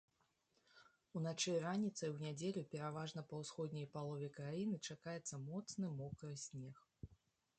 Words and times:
Уначы 1.19 1.51
і 1.57 1.59
раніцай 1.65 2.09
у 2.13 2.15
нядзелю 2.23 2.63
пераважна 2.73 3.21
па 3.33 3.41
ўсходняй 3.43 3.87
палове 3.97 4.29
краіны 4.37 4.75
чакаецца 4.93 5.41
моцны 5.45 5.91
мокры 6.01 6.33
снег. 6.45 6.75